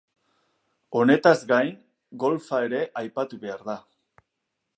[1.01, 1.69] Honetaz gain
[2.25, 3.81] golfa ere aipatu behar da.